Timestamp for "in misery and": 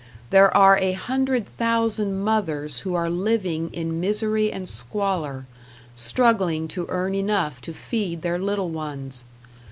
3.71-4.67